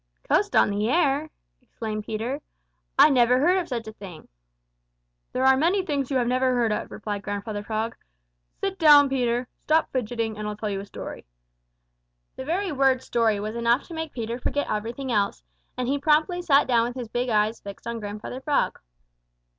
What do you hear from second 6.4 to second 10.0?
have heard of," replied Grandfather Frog. "Sit down, Peter, and stop